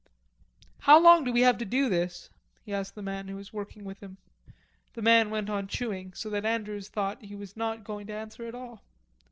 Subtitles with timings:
[0.79, 2.31] "How long do we have to do this?"
[2.65, 4.17] he asked the man who was working with him.
[4.95, 8.47] The man went on chewing, so that Andrews thought he was not going to answer
[8.47, 8.81] at all.